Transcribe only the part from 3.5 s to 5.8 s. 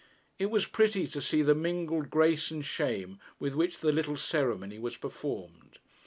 which the little ceremony was performed.